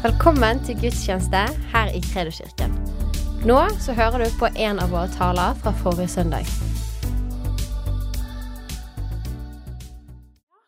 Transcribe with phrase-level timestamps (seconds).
[0.00, 1.40] Velkommen til gudstjeneste
[1.74, 2.72] her i Kredoskirken.
[3.44, 6.48] Nå så hører du på en av våre taler fra forrige søndag.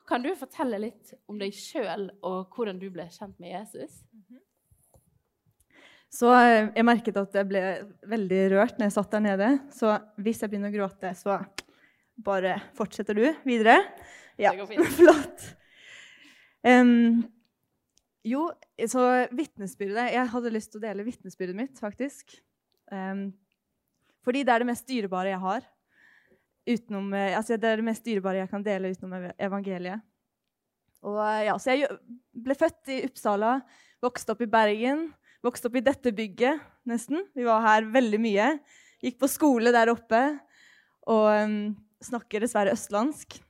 [0.04, 4.02] Kan du fortelle litt om deg sjøl og hvordan du ble kjent med Jesus?
[6.12, 7.66] Så eh, jeg merket at jeg ble
[8.12, 9.52] veldig rørt når jeg satt der nede.
[9.72, 11.40] Så hvis jeg begynner å gråte, så
[12.20, 13.80] bare fortsetter du videre.
[14.36, 14.92] Ja, Det går fint.
[15.00, 15.54] flott.
[16.68, 17.22] Em,
[18.22, 18.46] jo,
[18.86, 19.04] så
[19.34, 22.36] vitnesbyrdet Jeg hadde lyst til å dele vitnesbyrdet mitt, faktisk.
[22.92, 23.30] Um,
[24.22, 25.66] fordi det er det mest dyrebare jeg har.
[26.62, 30.04] Utenom, eh, altså det er det mest dyrebare jeg kan dele utenom evangeliet.
[31.02, 31.90] Og eh, ja, Så jeg
[32.44, 33.56] ble født i Uppsala,
[34.02, 35.08] vokste opp i Bergen.
[35.42, 37.24] Vokste opp i dette bygget, nesten.
[37.34, 38.52] Vi var her veldig mye.
[39.02, 40.20] Gikk på skole der oppe.
[41.10, 41.56] Og um,
[41.98, 43.40] snakker dessverre østlandsk.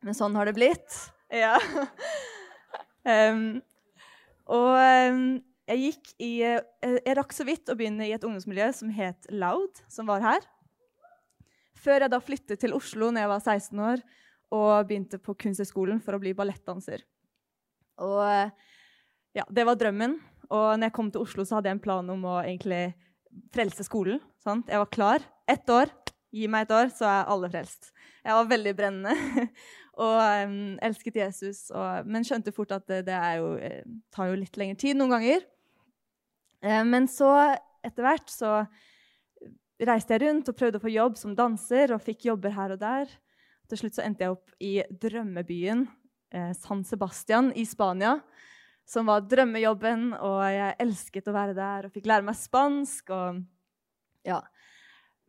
[0.00, 0.96] Men sånn har det blitt.
[1.28, 1.58] Ja.
[3.10, 3.60] Em,
[4.50, 5.40] og
[5.70, 9.28] jeg gikk i eh, Jeg rakk så vidt å begynne i et ungdomsmiljø som het
[9.30, 10.48] Loud, som var her.
[11.80, 14.02] Før jeg da flyttet til Oslo når jeg var 16 år
[14.50, 17.04] og begynte på Kunsthøgskolen for å bli ballettdanser.
[18.02, 18.50] Og
[19.36, 20.16] ja, det var drømmen.
[20.50, 22.88] Og når jeg kom til Oslo, så hadde jeg en plan om å egentlig
[23.54, 24.18] frelse skolen.
[24.42, 24.66] Sant?
[24.66, 25.26] Jeg var klar.
[25.46, 25.92] Ett år.
[26.34, 27.92] Gi meg et år, så er alle frelst.
[28.26, 29.14] Jeg var veldig brennende
[30.00, 31.66] og um, elsket Jesus.
[31.70, 33.82] Og, men skjønte fort at det, det jo, eh,
[34.14, 35.44] tar jo litt lengre tid noen ganger.
[36.64, 37.30] Eh, men så,
[37.84, 38.62] etter hvert, så
[39.80, 42.82] reiste jeg rundt og prøvde å få jobb som danser, og fikk jobber her og
[42.82, 43.12] der.
[43.70, 45.86] Til slutt så endte jeg opp i drømmebyen
[46.34, 48.18] eh, San Sebastian i Spania
[48.90, 53.12] som var drømmejobben, og jeg elsket å være der og fikk lære meg spansk.
[53.14, 53.42] Og,
[54.26, 54.40] ja.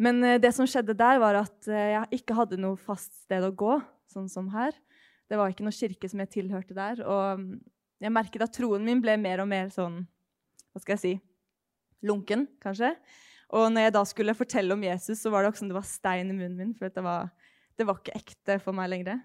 [0.01, 3.45] Men eh, det som skjedde der, var at eh, jeg ikke hadde noe fast sted
[3.45, 3.77] å gå,
[4.11, 4.75] sånn som her.
[5.31, 7.01] Det var ikke noen kirke som jeg tilhørte der.
[7.07, 7.49] Og mm,
[8.03, 10.03] jeg merket at troen min ble mer og mer sånn
[10.71, 11.13] Hva skal jeg si?
[12.07, 12.93] Lunken, kanskje.
[13.51, 15.87] Og når jeg da skulle fortelle om Jesus, så var det også som det var
[15.87, 16.71] stein i munnen min.
[16.77, 17.27] For det var,
[17.77, 19.19] det var ikke ekte for meg lenger.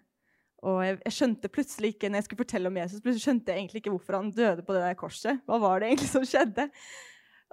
[0.66, 3.62] Og jeg, jeg skjønte plutselig ikke når jeg skulle fortelle om Jesus, plutselig skjønte jeg
[3.62, 5.42] egentlig ikke hvorfor han døde på det der korset.
[5.46, 6.66] Hva var det egentlig som skjedde?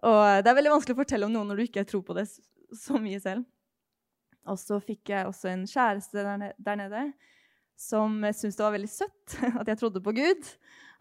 [0.04, 2.26] Og Det er veldig vanskelig å fortelle om noe når du ikke tror på det
[2.74, 3.46] så mye selv.
[4.52, 7.04] Og så fikk jeg også en kjæreste der, nede
[7.80, 10.50] som syntes det var veldig søtt at jeg trodde på Gud.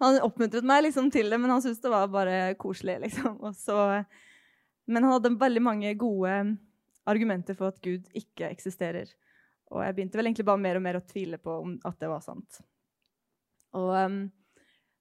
[0.03, 2.99] Han oppmuntret meg liksom til det, men han syntes det var bare koselig.
[3.05, 3.39] liksom.
[3.55, 3.77] Så,
[4.91, 6.37] men han hadde veldig mange gode
[7.09, 9.11] argumenter for at Gud ikke eksisterer.
[9.73, 12.11] Og jeg begynte vel egentlig bare mer og mer å tvile på om at det
[12.11, 12.61] var sant.
[13.79, 14.25] Og um,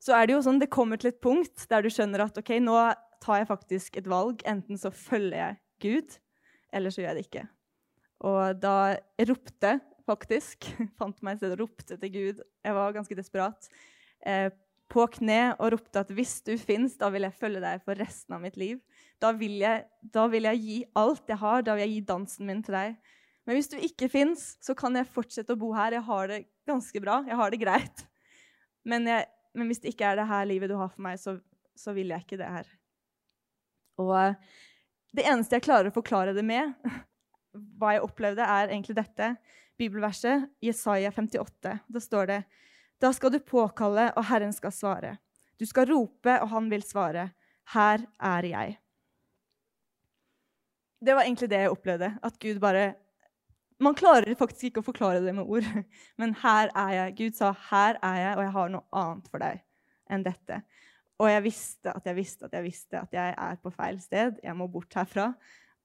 [0.01, 2.55] så er det jo sånn, det kommer til et punkt der du skjønner at ok,
[2.63, 2.77] nå
[3.21, 4.41] tar jeg faktisk et valg.
[4.49, 6.15] Enten så følger jeg Gud,
[6.73, 7.43] eller så gjør jeg det ikke.
[8.27, 8.97] Og da
[9.29, 9.77] ropte
[10.07, 10.67] faktisk,
[10.99, 12.43] fant meg et sted og ropte til Gud.
[12.65, 13.71] Jeg var ganske desperat.
[14.25, 14.49] Eh,
[14.91, 18.35] på kne og ropte at hvis du fins, da vil jeg følge deg for resten
[18.35, 18.81] av mitt liv.
[19.23, 22.49] Da vil, jeg, da vil jeg gi alt jeg har, da vil jeg gi dansen
[22.49, 22.97] min til deg.
[23.47, 25.95] Men hvis du ikke fins, så kan jeg fortsette å bo her.
[25.95, 27.21] Jeg har det ganske bra.
[27.27, 28.03] Jeg har det greit.
[28.87, 31.37] Men, jeg, men hvis det ikke er det her livet du har for meg, så,
[31.77, 32.69] så vil jeg ikke det her.
[34.01, 34.59] Og eh,
[35.17, 36.75] det eneste jeg klarer å forklare det med,
[37.53, 39.33] hva jeg opplevde, er egentlig dette
[39.79, 41.77] bibelverset, Jesaja 58.
[41.87, 42.41] Da står det
[43.01, 45.17] Da skal du påkalle, og Herren skal svare.
[45.59, 47.31] Du skal rope, og han vil svare.
[47.73, 48.77] Her er jeg.
[51.01, 52.11] Det var egentlig det jeg opplevde.
[52.23, 52.93] At Gud bare
[53.81, 55.65] Man klarer faktisk ikke å forklare det med ord.
[56.21, 57.15] Men her er jeg.
[57.17, 59.63] Gud sa, 'Her er jeg, og jeg har noe annet for deg
[60.05, 60.61] enn dette'.
[61.17, 64.37] Og jeg visste at jeg visste at jeg visste at jeg er på feil sted.
[64.43, 65.33] Jeg må bort herfra.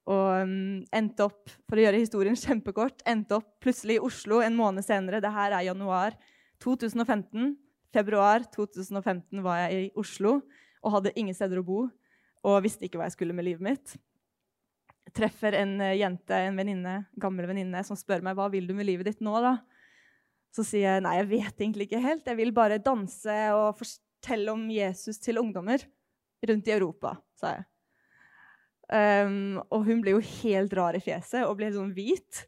[0.07, 4.55] Og um, endte opp, for å gjøre historien kjempekort, endte opp plutselig i Oslo en
[4.57, 5.21] måned senere.
[5.23, 6.15] Det her er januar
[6.63, 7.55] 2015.
[7.95, 10.39] Februar 2015 var jeg i Oslo
[10.83, 11.85] og hadde ingen steder å bo.
[12.47, 13.95] Og visste ikke hva jeg skulle med livet mitt.
[15.15, 18.87] Treffer en eh, jente, en venninne, gammel venninne, som spør meg hva vil du med
[18.87, 19.33] livet ditt nå.
[19.43, 19.57] da?
[20.55, 22.27] Så sier jeg nei, jeg vet egentlig ikke helt.
[22.27, 25.83] Jeg vil bare danse og fortelle om Jesus til ungdommer
[26.47, 27.67] rundt i Europa, sa jeg.
[28.87, 32.45] Um, og hun ble jo helt rar i fjeset og ble sånn hvit.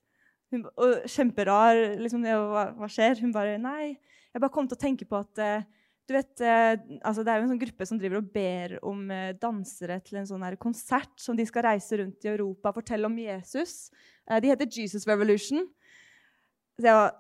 [0.54, 2.00] Hun, og kjemperar.
[2.00, 3.20] liksom, det, hva, hva skjer?
[3.24, 3.98] Hun bare Nei,
[4.32, 5.68] jeg bare kom til å tenke på at uh,
[6.10, 6.74] du vet, eh,
[7.06, 10.18] altså Det er jo en sånn gruppe som driver og ber om eh, dansere til
[10.18, 13.92] en sånn konsert som de skal reise rundt i Europa og fortelle om Jesus.
[14.26, 15.62] De heter Jesus Revolution.
[16.82, 17.14] Jeg var,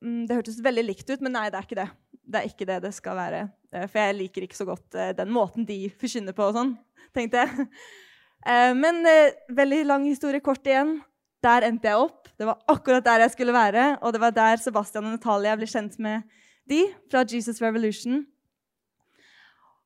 [0.00, 1.88] mm, det hørtes veldig likt ut, men nei, det er ikke det.
[2.30, 3.42] Det er ikke det det skal være.
[3.76, 6.72] For jeg liker ikke så godt den måten de forkynner på og sånn,
[7.16, 7.68] tenkte jeg.
[8.46, 10.98] Eh, men eh, veldig lang historie kort igjen.
[11.44, 12.28] Der endte jeg opp.
[12.36, 13.98] Det var akkurat der jeg skulle være.
[14.00, 16.22] Og det var der Sebastian og Natalia ble kjent med
[16.68, 18.24] de fra Jesus Revolution.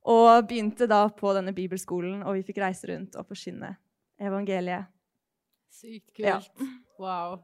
[0.05, 3.71] Og begynte da på denne bibelskolen, og vi fikk reise rundt og forkynne
[4.21, 4.91] evangeliet.
[5.73, 6.27] Sykt kult.
[6.29, 6.41] Ja.
[7.01, 7.41] Wow.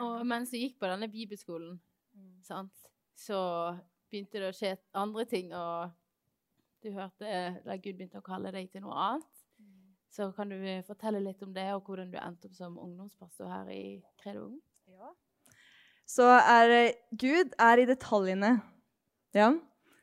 [0.00, 1.76] Og mens du gikk på denne bibelskolen,
[2.46, 2.72] sant,
[3.18, 3.40] så
[4.12, 5.92] begynte det å skje andre ting, og
[6.84, 7.32] du hørte
[7.64, 9.28] da Gud begynte å kalle deg til noe annet.
[10.12, 13.70] Så kan du fortelle litt om det, og hvordan du endte opp som ungdomspastor her
[13.72, 13.84] i
[14.20, 14.58] Kredo Ung?
[16.04, 18.58] Så er Gud er i detaljene.
[19.32, 19.54] Ja.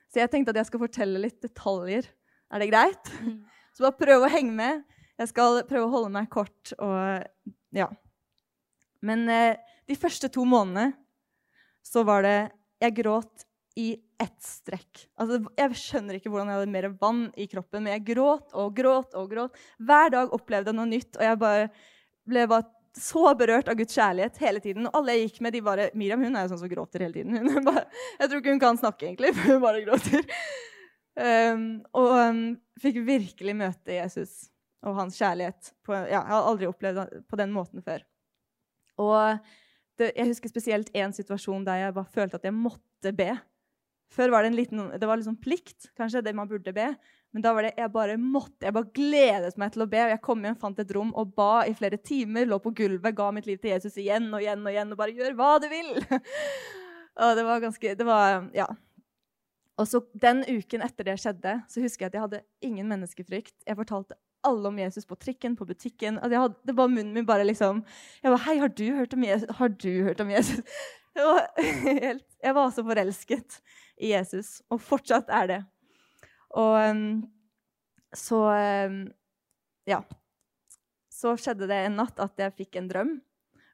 [0.10, 2.08] Så jeg tenkte at jeg skal fortelle litt detaljer.
[2.50, 3.12] Er det greit?
[3.78, 4.82] Så bare prøv å henge med.
[5.20, 7.86] Jeg skal prøve å holde meg kort og Ja.
[9.06, 10.96] Men eh, de første to månedene
[11.86, 12.52] så var det
[12.82, 13.46] Jeg gråt
[13.80, 13.88] i
[14.20, 15.06] ett strekk.
[15.22, 18.74] Altså, jeg skjønner ikke hvordan jeg hadde mer vann i kroppen, men jeg gråt og
[18.76, 19.62] gråt og gråt.
[19.80, 21.70] Hver dag opplevde jeg noe nytt, og jeg bare
[22.30, 22.68] ble bare
[23.00, 24.88] så berørt av Guds kjærlighet hele tiden.
[24.90, 27.16] Og alle jeg gikk med, de bare Miriam hun er jo sånn som gråter hele
[27.22, 27.38] tiden.
[27.56, 27.86] Hun bare,
[28.20, 30.26] jeg tror ikke hun kan snakke, egentlig, for hun bare gråter.
[31.20, 31.64] Um,
[32.00, 32.44] og um,
[32.80, 34.50] fikk virkelig møte Jesus
[34.86, 35.74] og hans kjærlighet.
[35.86, 38.04] På, ja, jeg har aldri opplevd det på den måten før.
[39.00, 39.40] Og
[40.00, 43.34] det, jeg husker spesielt én situasjon der jeg bare følte at jeg måtte be.
[44.10, 46.88] Før var det en liten, det var liksom plikt, kanskje, det man burde be.
[47.32, 50.02] Men da var det jeg bare måtte, jeg bare gledet meg til å be.
[50.02, 52.48] og Jeg kom hjem, fant et rom og ba i flere timer.
[52.50, 54.94] Lå på gulvet, ga mitt liv til Jesus igjen og igjen og igjen.
[54.94, 56.00] Og bare 'gjør hva du vil'.
[57.22, 58.68] og det var ganske Det var Ja.
[59.80, 63.56] Og så Den uken etter det skjedde, så husker jeg at jeg hadde ingen menneskefrykt.
[63.68, 66.18] Jeg fortalte alle om Jesus på trikken, på butikken.
[66.18, 67.84] Altså hadde, det var munnen min bare liksom
[68.24, 70.62] Jeg var 'Hei, har du hørt om Jesus?' Har du hørt om Jesus?
[71.16, 71.48] Det var
[72.00, 73.62] helt, jeg var så forelsket
[74.00, 75.60] i Jesus, og fortsatt er det.
[76.57, 77.04] Og um,
[78.16, 78.42] så
[78.88, 79.01] um,
[79.90, 80.04] Ja.
[81.10, 83.18] Så skjedde det en natt at jeg fikk en drøm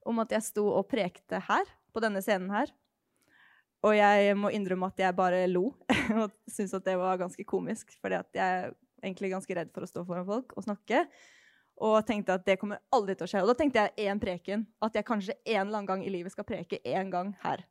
[0.10, 2.72] om at jeg sto og prekte her, på denne scenen her.
[3.86, 5.69] Og jeg må innrømme at jeg bare lo
[6.24, 7.94] og syntes at det var ganske komisk.
[8.01, 8.74] fordi jeg er
[9.04, 11.06] egentlig ganske redd for å stå foran folk og snakke.
[11.86, 13.44] Og tenkte at det kommer aldri til å skje.
[13.44, 14.66] Og da tenkte jeg én preken.
[14.83, 17.66] At jeg kanskje en eller annen gang i livet skal preke én gang her.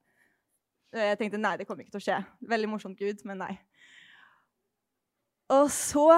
[0.94, 2.18] Jeg tenkte nei, det kommer ikke til å skje.
[2.50, 3.52] Veldig morsomt, Gud, men nei.
[5.52, 6.08] Og så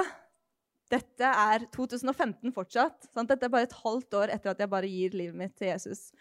[0.86, 3.08] Dette er 2015 fortsatt.
[3.10, 3.26] Sant?
[3.26, 6.12] Dette er bare et halvt år etter at jeg bare gir livet mitt til Jesus.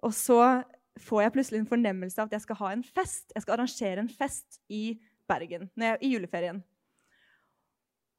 [0.00, 0.38] Og så
[1.04, 3.26] får jeg plutselig en fornemmelse av at jeg skal ha en fest.
[3.34, 4.96] Jeg skal arrangere en fest i
[5.28, 6.62] Bergen jeg, i juleferien.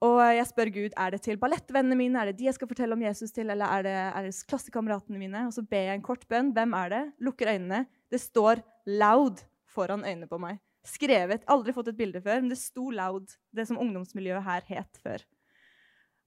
[0.06, 2.94] Og jeg spør Gud er det til ballettvennene mine, er det de jeg skal fortelle
[2.94, 5.48] om Jesus til, eller er det, er det klassekameratene mine.
[5.48, 6.52] Og så ber jeg en kort bønn.
[6.54, 7.04] Hvem er det?
[7.26, 7.86] Lukker øynene.
[8.12, 10.62] Det står 'Loud' foran øynene på meg.
[10.86, 11.46] Skrevet.
[11.50, 15.26] Aldri fått et bilde før, men det sto 'Loud', det som ungdomsmiljøet her het før.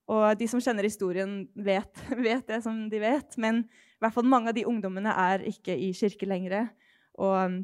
[0.09, 3.37] Og de som kjenner historien, vet, vet, det som de vet.
[3.41, 6.71] Men i hvert fall mange av de ungdommene er ikke i kirke lenger
[7.19, 7.59] og um,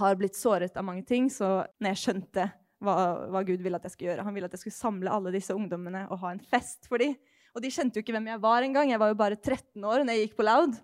[0.00, 1.28] har blitt såret av mange ting.
[1.30, 2.48] Så når jeg skjønte
[2.82, 2.96] hva,
[3.30, 5.54] hva, Gud ville at jeg skulle gjøre Han ville at jeg skulle samle alle disse
[5.54, 7.14] ungdommene og ha en fest for dem.
[7.52, 8.90] Og de skjønte jo ikke hvem jeg var engang.
[8.90, 10.78] Jeg var jo bare 13 år når jeg gikk på Loud.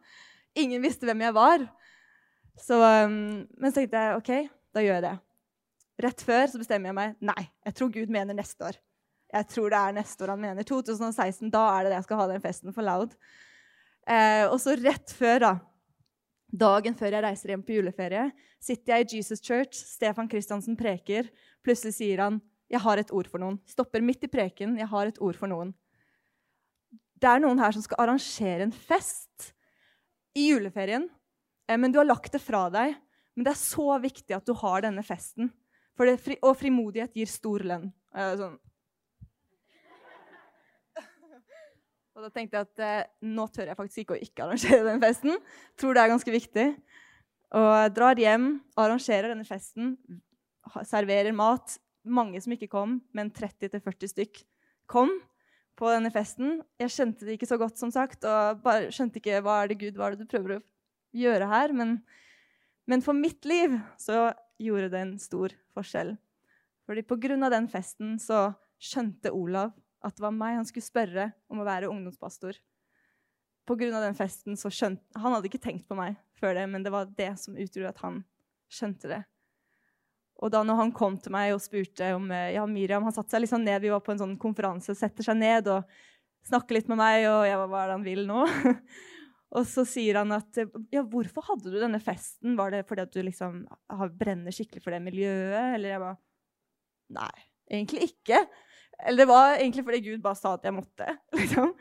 [0.58, 1.64] Ingen visste hvem jeg var.
[2.62, 4.30] Så, um, men så tenkte jeg OK,
[4.74, 5.14] da gjør jeg det.
[6.04, 8.78] Rett før så bestemmer jeg meg nei, jeg tror Gud mener neste år.
[9.28, 10.64] Jeg tror det er neste år han mener.
[10.64, 11.50] 2016.
[11.52, 13.16] Da er det det jeg skal ha den festen for Loud.
[14.08, 15.50] Eh, og så rett før, da,
[16.48, 18.30] dagen før jeg reiser hjem på juleferie,
[18.62, 19.82] sitter jeg i Jesus Church.
[19.98, 21.28] Stefan Kristiansen preker.
[21.66, 23.60] Plutselig sier han, 'Jeg har et ord for noen'.
[23.64, 24.76] Stopper midt i preken.
[24.76, 25.74] 'Jeg har et ord for noen'.
[27.18, 29.52] Det er noen her som skal arrangere en fest
[30.36, 31.08] i juleferien.
[31.68, 32.96] Eh, men du har lagt det fra deg.
[33.36, 35.52] Men det er så viktig at du har denne festen.
[35.98, 37.90] Det, og frimodighet gir stor lønn.
[38.14, 38.56] Eh, sånn,
[42.18, 45.02] Og da tenkte jeg at eh, nå tør jeg faktisk ikke å ikke arrangere den
[45.04, 45.36] festen.
[45.78, 46.64] Tror det er ganske viktig.
[47.58, 49.92] Og drar hjem, arrangerer denne festen,
[50.82, 51.76] serverer mat.
[52.02, 54.42] Mange som ikke kom, men 30-40 stykk
[54.90, 55.12] kom
[55.78, 56.58] på denne festen.
[56.82, 59.78] Jeg skjønte det ikke så godt, som sagt, og bare skjønte ikke hva er det
[59.78, 60.60] Gud hva er det du prøver å
[61.16, 61.74] gjøre her.
[61.76, 61.98] Men,
[62.88, 66.16] men for mitt liv så gjorde det en stor forskjell.
[66.88, 68.48] Fordi på grunn av den festen så
[68.80, 69.74] skjønte Olav
[70.04, 72.58] at det var meg han skulle spørre om å være ungdomspastor.
[73.68, 76.64] På grunn av den festen så skjønte Han hadde ikke tenkt på meg før det,
[76.70, 78.22] men det var det som utgjorde at han
[78.72, 79.20] skjønte det.
[80.38, 83.34] Og da når han kom til meg og spurte om eh, ja, Miriam Han satte
[83.34, 85.98] seg liksom ned, vi var på en sånn konferanse, setter seg ned og
[86.46, 88.44] snakker litt med meg, og jeg var hva er det han vil nå?
[89.56, 90.58] og så sier han at
[90.92, 92.56] ja, hvorfor hadde du denne festen?
[92.58, 93.62] Var det fordi at du liksom
[94.20, 95.76] brenner skikkelig for det miljøet?
[95.78, 96.18] Eller jeg bare
[97.16, 97.36] Nei,
[97.72, 98.42] egentlig ikke.
[99.00, 101.06] Eller det var egentlig fordi Gud bare sa at jeg måtte.
[101.38, 101.72] Liksom.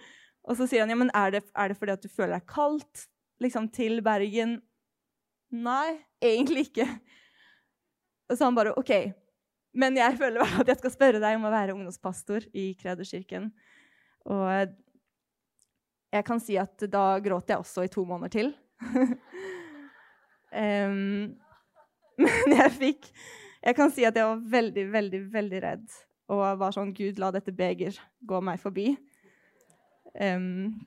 [0.47, 2.47] Og så sier han ja, men er det, er det fordi at du føler deg
[2.47, 3.01] kaldt
[3.43, 4.61] liksom, til Bergen?
[5.51, 6.87] Nei, egentlig ikke.
[8.31, 8.93] Og så han bare OK.
[9.77, 13.51] Men jeg føler at jeg skal spørre deg om å være ungdomspastor i Krederkirken.
[14.31, 14.71] Og
[16.13, 18.53] jeg kan si at da gråt jeg også i to måneder til.
[20.63, 21.33] um,
[22.23, 23.07] men jeg fikk
[23.63, 25.87] Jeg kan si at jeg var veldig, veldig, veldig redd.
[26.31, 27.97] Og var sånn Gud, la dette beger
[28.27, 28.91] gå meg forbi.
[30.13, 30.77] Um,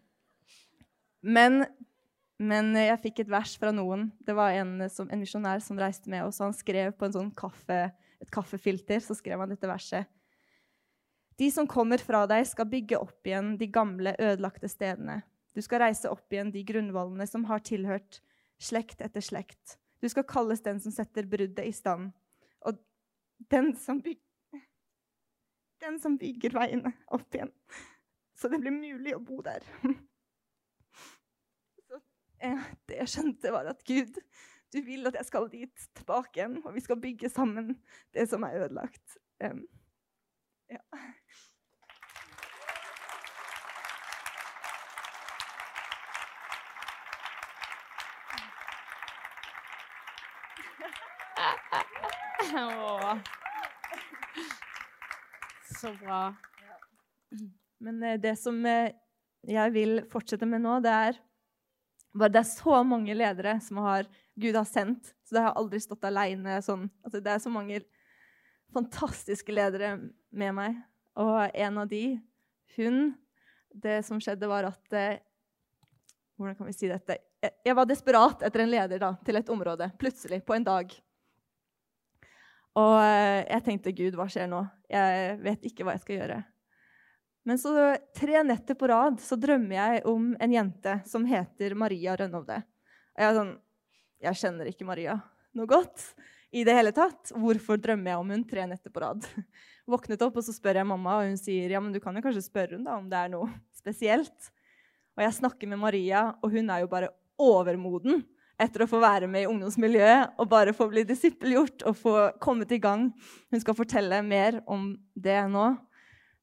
[1.20, 1.64] men,
[2.40, 4.08] men, jeg fikk et vers fra noen.
[4.24, 6.40] Det var en, som, en misjonær som reiste med oss.
[6.44, 10.08] Han skrev på sånn kaffe, et kaffefilter så skrev han dette verset.
[11.40, 15.22] De som kommer fra deg, skal bygge opp igjen de gamle, ødelagte stedene.
[15.56, 18.18] Du skal reise opp igjen de grunnvollene som har tilhørt
[18.60, 19.78] slekt etter slekt.
[20.04, 22.10] Du skal kalles den som setter bruddet i stand,
[22.60, 22.76] og
[23.48, 24.60] den som, bygger,
[25.80, 27.54] den som bygger veiene opp igjen,
[28.36, 29.64] så det blir mulig å bo der.
[32.40, 34.14] Eh, det jeg skjønte, var at Gud,
[34.72, 37.74] du vil at jeg skal dit tilbake igjen, og vi skal bygge sammen
[38.16, 39.18] det som er ødelagt.
[39.44, 39.66] Um,
[40.70, 40.80] ja.
[55.80, 56.34] Så bra.
[57.78, 58.92] Men eh, det som eh,
[59.48, 61.20] jeg vil fortsette med nå, det er
[62.10, 65.78] bare Det er så mange ledere som har, Gud har sendt, så det har aldri
[65.80, 66.56] stått aleine.
[66.66, 66.88] Sånn.
[67.06, 67.78] Altså, det er så mange
[68.74, 69.96] fantastiske ledere
[70.30, 70.78] med meg.
[71.20, 72.20] Og en av de,
[72.76, 73.10] hun
[73.70, 75.20] Det som skjedde, var at eh,
[76.34, 77.18] Hvordan kan vi si dette?
[77.40, 79.90] Jeg, var desperat etter en leder da, til et område.
[80.00, 80.94] Plutselig, på en dag.
[82.80, 84.64] Og eh, jeg tenkte Gud, hva skjer nå?
[84.90, 86.38] Jeg vet ikke hva jeg skal gjøre.
[87.46, 87.74] Men så
[88.16, 92.58] tre netter på rad så drømmer jeg om en jente som heter Maria Rønnovde.
[93.14, 93.54] Og jeg er sånn
[94.20, 95.14] Jeg kjenner ikke Maria
[95.56, 96.02] noe godt
[96.50, 97.30] i det hele tatt.
[97.30, 99.26] Hvorfor drømmer jeg om hun tre netter på rad?
[99.90, 102.24] Våknet opp, og så spør jeg mamma, og hun sier ja, men du kan jo
[102.24, 104.50] kanskje spørre hun da om det er noe spesielt.
[105.18, 108.22] Og jeg snakker med Maria, og hun er jo bare overmoden
[108.60, 112.14] etter å få være med i ungdomsmiljøet og bare få bli disippelgjort og få
[112.44, 113.06] kommet i gang.
[113.48, 115.70] Hun skal fortelle mer om det nå.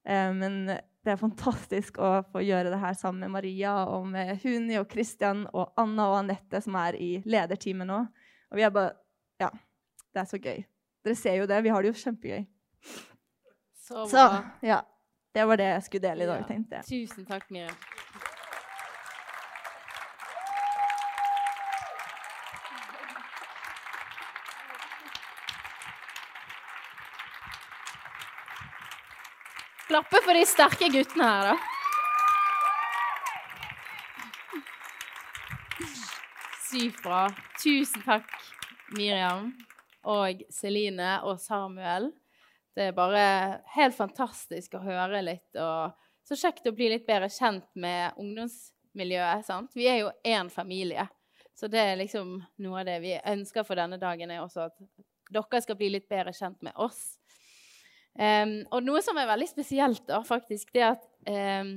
[0.07, 0.63] Eh, men
[1.07, 4.89] det er fantastisk å få gjøre det her sammen med Maria og med Huni og
[4.91, 8.01] Christian og Anna og Anette, som er i lederteamet nå.
[8.51, 8.95] Og vi er bare
[9.37, 9.51] Ja,
[10.17, 10.63] det er så gøy.
[11.05, 11.59] Dere ser jo det.
[11.63, 12.45] Vi har det jo kjempegøy.
[13.87, 14.07] Så.
[14.11, 14.23] Så
[14.65, 14.81] ja,
[15.35, 16.47] det var det jeg skulle dele i dag, Ja.
[16.49, 16.89] tenkte jeg.
[16.89, 17.75] Tusen takk, Miriam.
[29.87, 31.55] Klappe for de sterke guttene her, da.
[36.67, 37.21] Sykt bra.
[37.61, 38.27] Tusen takk,
[38.97, 39.53] Miriam
[40.05, 42.11] og Celine og Samuel.
[42.77, 43.23] Det er bare
[43.73, 45.95] helt fantastisk å høre litt, og
[46.27, 49.45] så kjekt å bli litt bedre kjent med ungdomsmiljøet.
[49.47, 49.71] sant?
[49.73, 51.07] Vi er jo én familie,
[51.57, 54.77] så det er liksom noe av det vi ønsker for denne dagen, er også at
[55.33, 57.17] dere skal bli litt bedre kjent med oss.
[58.17, 61.03] Um, og noe som er veldig spesielt, da, faktisk, det er at
[61.61, 61.75] um,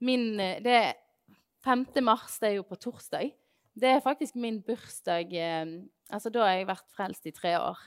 [0.00, 0.92] min Det er
[1.64, 1.86] 5.
[2.06, 3.32] mars, det er jo på torsdag.
[3.78, 5.30] Det er faktisk min bursdag.
[6.10, 7.78] altså, da har jeg vært frelst i tre år.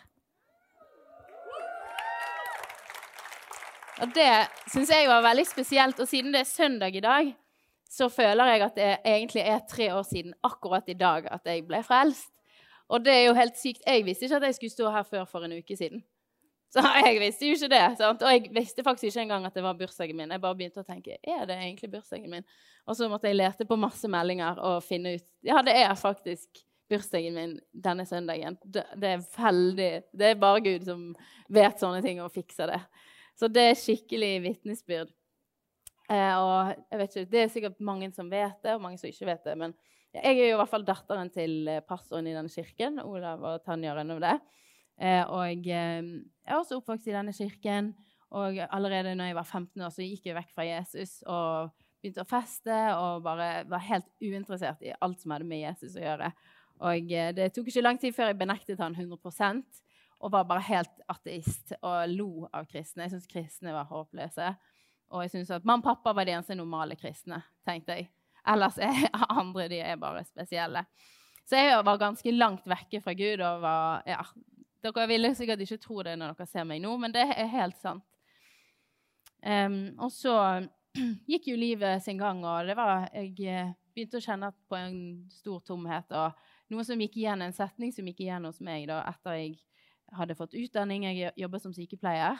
[4.02, 4.30] Og det
[4.72, 6.00] syns jeg var veldig spesielt.
[6.00, 7.34] Og siden det er søndag i dag,
[7.90, 11.68] så føler jeg at det egentlig er tre år siden akkurat i dag at jeg
[11.68, 12.32] ble frelst.
[12.88, 13.84] Og det er jo helt sykt.
[13.88, 16.04] Jeg visste ikke at jeg skulle stå her før for en uke siden.
[16.72, 17.84] Så jeg visste jo ikke det.
[18.00, 18.24] Sant?
[18.24, 20.32] Og jeg visste faktisk ikke engang at det var bursdagen min.
[20.32, 22.48] Jeg bare begynte å tenke er det egentlig bursdagen min?
[22.88, 26.64] Og så måtte jeg lete på masse meldinger og finne ut ja, det er faktisk
[26.92, 28.58] bursdagen min denne søndagen.
[28.64, 31.10] Det, det er veldig Det er bare Gud som
[31.52, 32.82] vet sånne ting og fikser det.
[33.40, 35.12] Så det er skikkelig vitnesbyrd.
[36.12, 39.12] Eh, og jeg vet ikke, Det er sikkert mange som vet det, og mange som
[39.12, 39.58] ikke vet det.
[39.60, 39.76] Men
[40.12, 43.96] jeg er jo i hvert fall datteren til pastoren i denne kirken, Olav og Tanja
[43.96, 44.34] Rønnovde.
[44.36, 44.60] Eh,
[45.28, 46.08] og eh,
[46.46, 47.94] jeg er også oppvokst i denne kirken.
[48.32, 52.24] Og allerede når jeg var 15 år, så gikk jeg vekk fra Jesus og begynte
[52.24, 56.32] å feste og bare var helt uinteressert i alt som hadde med Jesus å gjøre.
[56.82, 59.82] Og eh, det tok ikke lang tid før jeg benektet han 100%
[60.22, 63.06] og var bare helt ateist og lo av kristne.
[63.08, 64.52] Jeg syntes kristne var håpløse.
[65.12, 68.12] Og jeg syntes at mamma og pappa var de eneste normale kristne, tenkte jeg.
[68.48, 69.10] Ellers er
[69.42, 70.86] andre de er bare spesielle.
[71.50, 74.22] Så jeg var ganske langt vekke fra Gud og var ja,
[74.82, 77.78] Dere ville sikkert ikke tro det når dere ser meg nå, men det er helt
[77.82, 78.06] sant.
[79.42, 80.36] Um, og så
[81.32, 83.34] gikk jo livet sin gang, og det var Jeg
[83.94, 84.96] begynte å kjenne på en
[85.34, 86.14] stor tomhet.
[86.14, 89.58] Og noe som gikk igjen, en setning som gikk igjen hos meg da, etter jeg
[90.16, 91.06] hadde fått utdanning.
[91.10, 92.40] Jeg jobbet som sykepleier.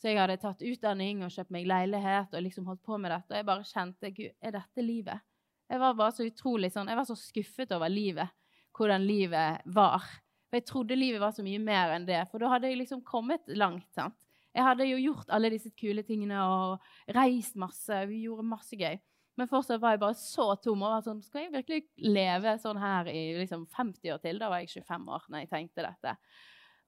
[0.00, 3.34] Så jeg hadde tatt utdanning og kjøpt meg leilighet og liksom holdt på med dette.
[3.34, 5.26] Og jeg bare kjente Gud, er dette livet?
[5.70, 8.32] Jeg var bare så utrolig sånn, jeg var så skuffet over livet.
[8.76, 10.06] Hvordan livet var.
[10.50, 12.24] For jeg trodde livet var så mye mer enn det.
[12.30, 13.86] For da hadde jeg liksom kommet langt.
[13.94, 14.16] sant?
[14.50, 18.00] Jeg hadde jo gjort alle disse kule tingene og reist masse.
[18.10, 18.98] Vi gjorde masse gøy.
[19.38, 20.82] Men fortsatt var jeg bare så tom.
[20.82, 24.40] og var sånn, Skal jeg virkelig leve sånn her i liksom 50 år til?
[24.42, 26.16] Da var jeg 25 år når jeg tenkte dette.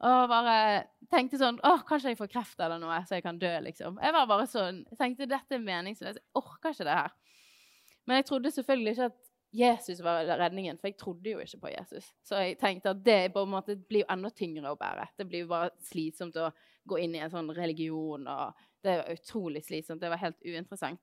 [0.03, 0.57] Og bare
[1.13, 4.01] tenkte sånn Å, kanskje jeg får kreft eller noe, så jeg kan dø, liksom.
[4.03, 6.19] Jeg var bare sånn, jeg tenkte dette er meningsløst.
[6.19, 7.15] Jeg orker ikke det her.
[8.11, 11.71] Men jeg trodde selvfølgelig ikke at Jesus var redningen, for jeg trodde jo ikke på
[11.75, 12.07] Jesus.
[12.25, 15.11] Så jeg tenkte at det på en måte blir jo enda tyngre å bære.
[15.19, 16.49] Det blir jo bare slitsomt å
[16.89, 20.01] gå inn i en sånn religion, og det var utrolig slitsomt.
[20.01, 21.03] Det var helt uinteressant.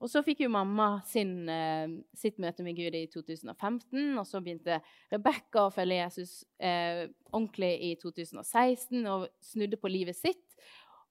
[0.00, 4.40] Og så fikk jo mamma sin, eh, sitt møte med Gud i 2015, og så
[4.40, 4.80] begynte
[5.12, 10.46] Rebekka å følge Jesus eh, ordentlig i 2016 og snudde på livet sitt.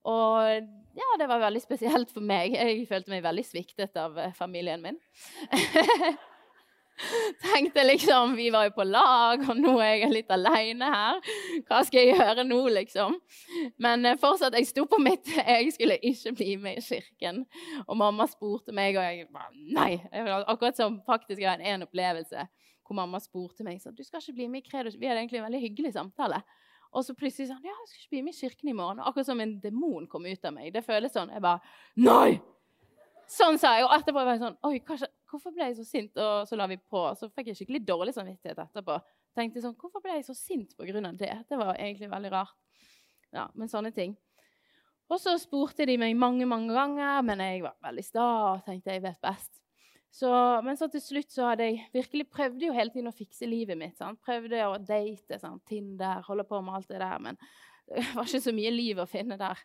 [0.10, 0.42] Og
[0.98, 2.56] ja, det var veldig spesielt for meg.
[2.56, 4.98] Jeg følte meg veldig sviktet av eh, familien min.
[7.46, 11.20] Tenkte liksom Vi var jo på lag, og nå er jeg litt aleine her.
[11.70, 13.18] Hva skal jeg gjøre nå, liksom?
[13.82, 15.28] Men eh, fortsatt, jeg sto på mitt.
[15.50, 17.44] Jeg skulle ikke bli med i kirken.
[17.88, 19.92] Og mamma spurte meg, og jeg bare nei.
[20.40, 22.46] Akkurat som faktisk jeg hadde en opplevelse
[22.90, 24.92] hvor mamma spurte meg sånn Du skal ikke bli med i Kredo.
[24.98, 26.42] Vi hadde egentlig en veldig hyggelig samtale.
[26.90, 29.02] Og så plutselig sånn Ja, jeg skal ikke bli med i kirken i morgen.
[29.06, 30.72] Akkurat som en demon kom ut av meg.
[30.74, 31.30] Det føles sånn.
[31.36, 31.62] Jeg bare
[32.02, 32.40] Nei!
[33.30, 33.86] Sånn sa jeg.
[33.86, 36.18] Og etterpå var jeg sånn Oi, kanskje, hvorfor ble jeg så sint?
[36.20, 37.04] Og så la vi på.
[37.20, 38.98] Så fikk jeg skikkelig dårlig samvittighet etterpå.
[39.38, 41.36] Tenkte sånn Hvorfor ble jeg så sint av det?
[41.50, 42.58] Det var egentlig veldig rart.
[43.36, 44.18] Ja, men sånne ting.
[45.10, 48.94] Og så spurte de meg mange, mange ganger, men jeg var veldig sta og tenkte
[48.94, 49.50] jeg vet best.
[50.14, 50.30] Så,
[50.66, 53.78] men så til slutt så hadde jeg virkelig prøvde jo hele tiden å fikse livet
[53.78, 53.98] mitt.
[53.98, 54.22] Sant?
[54.26, 55.62] Prøvde å date, sant?
[55.70, 57.22] Tinder, holde på med alt det der.
[57.22, 57.38] Men
[57.90, 59.62] det var ikke så mye liv å finne der.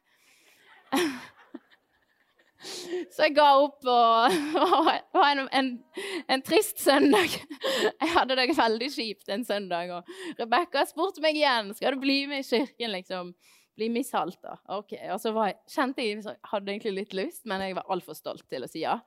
[3.14, 5.72] Så jeg ga opp, og det var en, en,
[6.29, 7.35] en, trist søndag.
[7.88, 9.92] Jeg hadde det veldig kjipt en søndag.
[9.98, 12.94] Og Rebekka spurte meg igjen skal du bli med i kirken.
[12.94, 13.35] liksom
[13.74, 14.59] bli mishalta.
[14.79, 15.09] Okay.
[15.12, 18.66] Og så jeg, kjente jeg hadde egentlig litt lyst, men jeg var altfor stolt til
[18.66, 18.98] å si ja.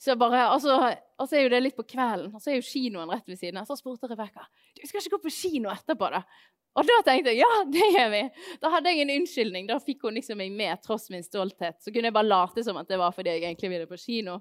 [0.00, 0.78] Så bare, og, så,
[1.18, 3.38] og så er jo det litt på kvelden, og så er jo kinoen rett ved
[3.40, 3.68] siden av.
[3.68, 4.46] Så spurte Rebekka
[4.78, 6.10] du skal ikke gå på kino etterpå.
[6.10, 6.22] da?
[6.78, 8.22] Og da tenkte jeg ja, det gjør vi.
[8.62, 9.66] Da hadde jeg en unnskyldning.
[9.68, 11.80] Da fikk hun liksom meg med tross min stolthet.
[11.84, 14.40] Så kunne jeg bare late som at det var fordi jeg egentlig ville på kino.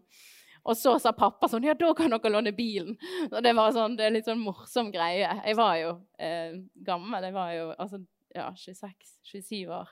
[0.62, 2.96] Og så sa pappa sånn Ja, da kan dere låne bilen.
[3.32, 5.28] Og det var sånn, det er litt sånn morsom greie.
[5.42, 7.28] Jeg var jo eh, gammel.
[7.28, 8.02] Jeg var jo altså,
[8.36, 9.90] ja, 26-27 år.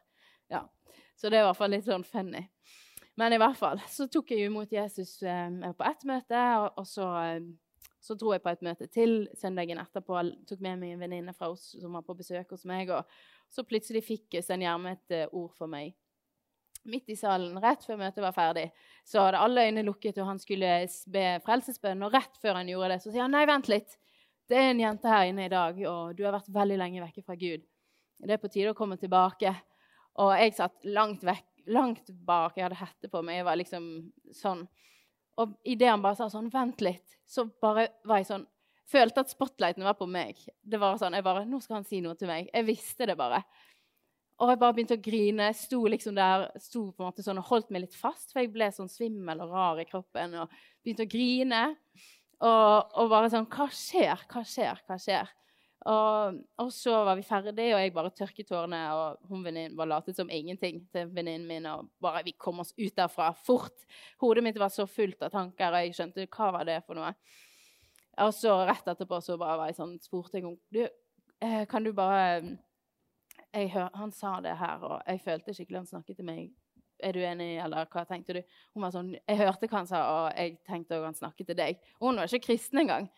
[0.53, 0.63] Ja.
[1.19, 2.45] Så det er i hvert fall litt sånn funny.
[3.19, 7.07] Men i hvert fall så tok jeg imot Jesus eh, på ett møte, og, så,
[7.19, 10.21] eh, så, dro jeg på et møte til søndagen etterpå.
[10.47, 12.93] Tok med meg en venninne fra oss som var på besøk hos meg.
[12.95, 13.03] Og
[13.51, 15.95] så plutselig fikk Sten Gjerme et uh, ord for meg.
[16.87, 18.69] Midt i salen, rett før møtet var ferdig,
[19.03, 20.69] så hadde alle øynene lukket, og han skulle
[21.11, 22.05] be frelsesbønn.
[22.05, 23.97] Og rett før han gjorde det, så sier han nei, vent litt.
[24.49, 27.25] Det er en jente her inne i dag, og du har vært veldig lenge vekke
[27.25, 27.65] fra Gud.
[28.23, 29.51] Det er på tide å komme tilbake.
[30.23, 32.57] Og jeg satt langt vekk langt bak.
[32.57, 33.39] Jeg hadde hette på meg.
[33.39, 33.89] Jeg var liksom
[34.35, 34.63] sånn.
[35.39, 38.47] Og idet han bare sa sånn 'Vent litt', så bare var jeg sånn
[38.89, 40.39] Følte at spotlighten var på meg.
[40.65, 43.15] Det var sånn, jeg bare, 'Nå skal han si noe til meg.' Jeg visste det
[43.15, 43.43] bare.
[44.39, 45.53] Og jeg bare begynte å grine.
[45.53, 48.53] Sto liksom der, sto på en måte sånn og holdt meg litt fast, for jeg
[48.53, 50.33] ble sånn svimmel og rar i kroppen.
[50.41, 50.49] Og
[50.81, 51.75] begynte å grine.
[52.39, 54.25] Og, og bare sånn Hva skjer?
[54.31, 54.79] Hva skjer?
[54.87, 55.33] Hva skjer?
[55.87, 58.79] Og, og, så var vi ferdige, og jeg bare tørket tårene.
[58.95, 61.67] Og hun venninnen var latet som ingenting til venninnen min.
[61.71, 63.85] Og bare vi kom oss ut derfra fort.
[64.19, 67.13] Hodet mitt var så fullt av tanker, og jeg skjønte hva var det for noe.
[68.19, 70.81] Og så rett etterpå så bare var jeg sånn, spurte jeg om du,
[71.39, 72.57] eh, Kan du bare
[73.53, 76.51] hør, Han sa det her, og jeg følte skikkelig han snakket til meg.
[76.99, 78.41] Er du enig, eller hva tenkte du?
[78.75, 81.55] Hun var sånn, Jeg hørte hva han sa, og jeg tenkte også han snakket til
[81.55, 81.79] deg.
[82.01, 83.09] Hun var ikke kristen engang.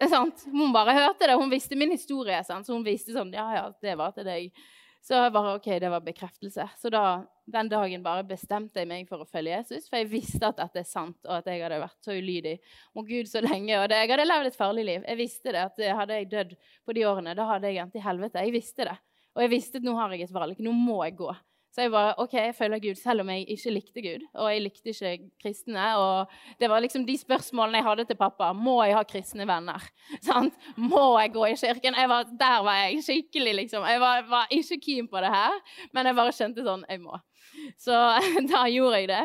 [0.12, 0.44] Sant?
[0.48, 1.36] Hun bare hørte det.
[1.36, 2.40] Hun visste min historie.
[2.44, 2.66] Sant?
[2.66, 4.62] Så hun visste sånn Ja, ja, det var til deg.
[5.00, 6.66] Så jeg bare, ok, det var bekreftelse.
[6.76, 7.02] Så da,
[7.48, 9.86] den dagen bare bestemte jeg meg for å følge Jesus.
[9.88, 12.58] For jeg visste at dette er sant, og at jeg hadde vært så ulydig
[12.96, 13.78] mot Gud så lenge.
[13.80, 15.06] Og det, jeg hadde levd et farlig liv.
[15.08, 18.04] Jeg visste det, at hadde jeg dødd på de årene, da hadde jeg endt i
[18.04, 18.44] helvete.
[18.44, 18.98] Jeg visste det.
[19.36, 20.60] Og jeg visste at nå har jeg et valg.
[20.60, 21.32] Nå må jeg gå.
[21.70, 24.24] Så jeg bare OK, jeg følger Gud, selv om jeg ikke likte Gud.
[24.34, 25.84] Og jeg likte ikke kristne.
[26.02, 28.50] Og det var liksom de spørsmålene jeg hadde til pappa.
[28.52, 29.84] Må jeg ha kristne venner?
[30.28, 30.56] Sant?
[30.76, 31.98] Må jeg gå i kirken?
[32.14, 33.86] Var, der var jeg skikkelig, liksom.
[33.86, 35.60] Jeg var, var, ikke keen på det her,
[35.94, 37.20] men jeg bare skjønte sånn Jeg må.
[37.86, 37.94] Så
[38.52, 39.24] da gjorde jeg det.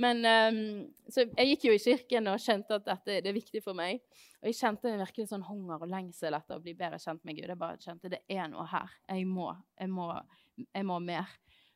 [0.00, 0.62] Men um,
[1.12, 4.00] Så jeg gikk jo i kirken og skjønte at dette det er viktig for meg.
[4.40, 7.36] Og jeg kjente en virkelig sånn hunger og lengsel etter å bli bedre kjent med
[7.38, 7.46] Gud.
[7.48, 8.90] Jeg bare kjente det er noe her.
[9.08, 10.08] Jeg må, jeg må,
[10.64, 11.30] jeg må mer.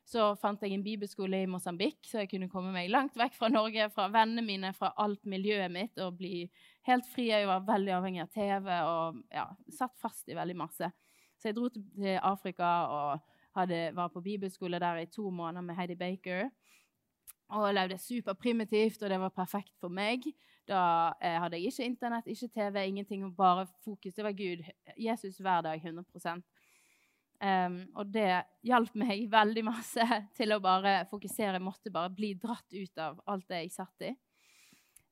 [0.09, 3.49] Så fant jeg en bibelskole i Mosambik, så jeg kunne komme meg langt vekk fra
[3.53, 6.47] Norge, fra vennene mine, fra alt miljøet mitt, og bli
[6.89, 7.27] helt fri.
[7.29, 9.45] Jeg var veldig avhengig av TV og ja,
[9.77, 10.89] satt fast i veldig masse.
[11.37, 15.77] Så jeg dro til Afrika og hadde, var på bibelskole der i to måneder med
[15.77, 16.49] Heidi Baker.
[17.53, 20.25] Og levde superprimitivt, og det var perfekt for meg.
[20.69, 20.81] Da
[21.21, 23.29] eh, hadde jeg ikke Internett, ikke TV, ingenting.
[23.37, 24.13] Bare fokus.
[24.13, 24.65] Det var Gud.
[24.97, 26.41] Jesus hver dag, 100
[27.39, 31.55] Um, og det hjalp meg veldig masse til å bare fokusere.
[31.55, 34.15] Jeg måtte bare bli dratt ut av alt det jeg satt i.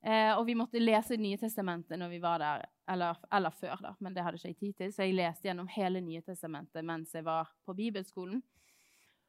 [0.08, 3.96] Uh, og vi måtte lese Nye testamentet når vi var der, eller, eller, før, da,
[4.04, 4.94] men det hadde ikke jeg tid til.
[4.94, 8.44] Så jeg leste gjennom hele Nye testamentet mens jeg var på bibelskolen.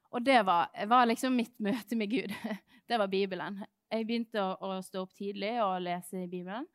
[0.09, 2.35] Og det var, var liksom mitt møte med Gud.
[2.89, 3.63] det var Bibelen.
[3.93, 6.67] Jeg begynte å, å, stå opp tidlig og lese i Bibelen.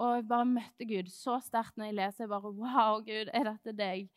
[0.00, 2.24] Og jeg bare møtte Gud så sterkt når jeg leser.
[2.24, 4.10] Jeg bare Wow, Gud, er dette deg?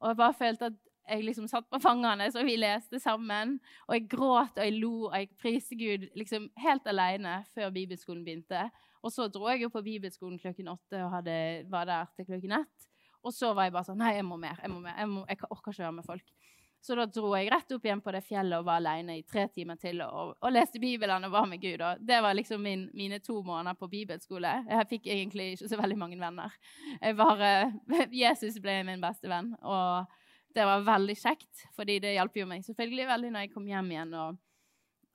[0.00, 3.58] Og jeg bare følte at jeg liksom satt på fangene, så vi leste sammen.
[3.88, 8.24] Og jeg gråt og jeg lo og jeg priste Gud liksom helt alene før bibelskolen
[8.26, 8.68] begynte.
[9.00, 11.36] Og så dro jeg jo på bibelskolen klokken åtte og hadde,
[11.72, 12.88] var der til klokken ett.
[13.24, 14.60] Og så var jeg bare sånn Nei, jeg må mer.
[14.62, 16.32] Jeg, må mer, jeg, må, jeg orker ikke være med folk.
[16.80, 19.44] Så da dro jeg rett opp igjen på det fjellet og var alene i tre
[19.52, 21.82] timer til og, og leste Bibelen og var med Gud.
[21.84, 24.54] Og det var liksom min, mine to måneder på bibelskole.
[24.64, 26.56] Jeg fikk egentlig ikke så veldig mange venner.
[26.96, 27.50] Jeg bare,
[28.22, 29.52] Jesus ble min beste venn.
[29.60, 30.08] Og
[30.56, 33.92] det var veldig kjekt, fordi det hjalp jo meg selvfølgelig veldig når jeg kom hjem
[33.94, 34.40] igjen og,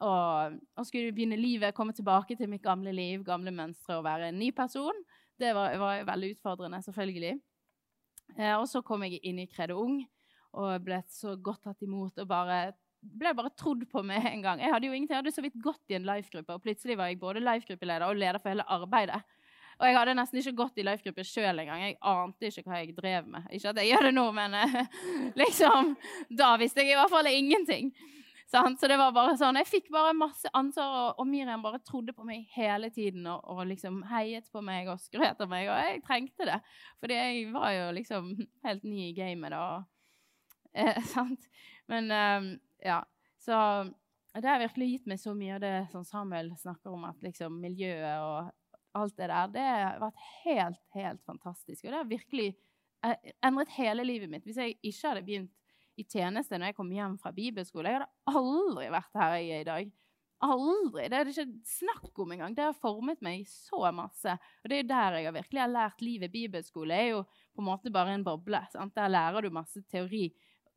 [0.05, 4.31] og, og skulle begynne livet, komme tilbake til mitt gamle liv, gamle mønstre og være
[4.31, 5.03] en ny person.
[5.39, 7.35] Det var, var veldig utfordrende, selvfølgelig.
[8.37, 9.99] Eh, og så kom jeg inn i Kredo Ung
[10.55, 12.59] og ble så godt tatt imot og bare
[13.05, 14.61] ble bare trodd på med en gang.
[14.63, 17.11] Jeg hadde jo ingenting, jeg hadde så vidt gått i en life-gruppe, og plutselig var
[17.11, 19.19] jeg både life-gruppeleder og leder for hele arbeidet.
[19.75, 21.81] Og jeg hadde nesten ikke gått i life-gruppe sjøl engang.
[21.83, 23.47] Jeg ante ikke hva jeg drev med.
[23.51, 24.75] Ikke at jeg gjør det nå, men eh,
[25.41, 25.95] liksom
[26.31, 27.91] Da visste jeg i hvert fall ingenting.
[28.55, 32.23] Så det var bare sånn, Jeg fikk bare masse ansvar, og Miriam bare trodde på
[32.27, 36.03] meg hele tiden og, og, liksom heiet på meg og skrøt av meg, og jeg
[36.05, 36.59] trengte det.
[37.03, 38.31] Fordi jeg var jo liksom
[38.63, 39.65] helt ny i gamet da.
[40.71, 41.49] Eh, sant?
[41.91, 42.51] Men eh,
[42.85, 43.01] ja.
[43.43, 43.57] Så
[44.35, 47.59] det har virkelig gitt meg så mye av det som Samuel snakker om, at liksom
[47.61, 48.53] miljøet og
[48.95, 51.83] alt det der, det har vært helt, helt fantastisk.
[51.83, 52.47] Og det har virkelig
[53.05, 54.45] eh, endret hele livet mitt.
[54.47, 55.53] Hvis jeg ikke hadde begynt
[55.95, 59.63] i tjeneste når jeg kom hjem fra bibelskole Jeg hadde aldri vært her jeg er
[59.63, 59.93] i dag.
[60.45, 61.05] Aldri.
[61.09, 62.55] Det er det ikke snakk om engang.
[62.55, 64.35] Det har formet meg så masse.
[64.63, 66.33] Og det er jo der jeg har virkelig har lært livet.
[66.33, 67.21] Bibelskole er jo
[67.55, 68.59] på en måte bare en boble.
[68.73, 68.95] Sant?
[68.97, 70.27] Der lærer du masse teori.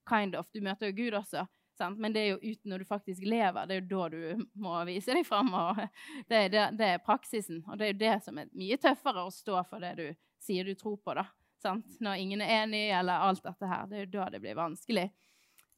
[0.09, 0.47] Kind of.
[0.55, 1.45] Du møter jo Gud også.
[1.79, 1.99] Sant?
[2.03, 4.75] Men det er jo uten når du faktisk lever, det er jo da du må
[4.89, 5.53] vise deg fram.
[5.55, 5.79] Og
[6.31, 7.63] det, det, det, er praksisen.
[7.69, 10.07] Og det er jo det som er mye tøffere å stå for det du
[10.43, 11.15] sier du tror på.
[11.19, 11.29] da.
[11.63, 11.99] Sant?
[12.03, 13.87] Når ingen er enig, eller alt dette her.
[13.89, 15.09] Det er jo da det blir vanskelig.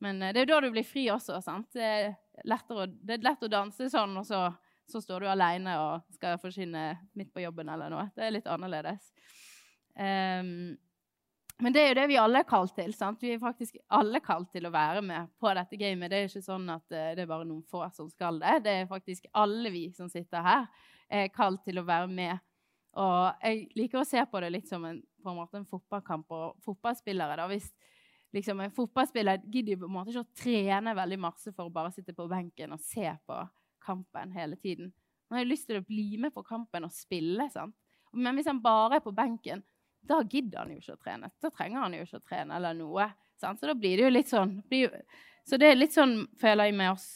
[0.01, 1.41] Men eh, det er jo da du blir fri også.
[1.45, 1.71] sant?
[1.77, 2.11] Det er,
[2.45, 4.47] å, det er lett å danse sånn, og så,
[4.89, 8.09] så står du aleine og skal forsyne midt på jobben eller noe.
[8.17, 9.13] Det er litt annerledes.
[10.01, 10.79] Um,
[11.61, 12.93] men det er jo det vi alle er kalt til.
[12.97, 13.21] sant?
[13.23, 16.11] Vi er faktisk alle kalt til å være med på dette gamet.
[16.11, 18.61] Det er ikke sånn at uh, det er bare noen få som skal det.
[18.65, 20.67] Det er faktisk alle vi som sitter her,
[21.11, 22.41] er kalt til å være med.
[23.01, 27.37] Og jeg liker å se på det litt som en, en, en fotballkamp og fotballspillere.
[27.39, 27.71] da, Hvis
[28.35, 31.93] liksom, en fotballspiller gidder på en måte ikke å trene veldig masse for å bare
[31.95, 33.39] sitte på benken og se på
[33.85, 34.93] kampen hele tiden.
[35.31, 37.47] Han har lyst til å bli med på kampen og spille.
[37.53, 37.77] sant?
[38.13, 39.63] Men hvis han bare er på benken,
[40.09, 41.31] da gidder han jo ikke å trene.
[41.43, 43.11] Da trenger han jo ikke å trene eller noe.
[43.41, 43.61] Sant?
[43.61, 44.59] Så da blir det jo litt sånn
[45.49, 47.07] Så det er litt sånn, føler jeg, med oss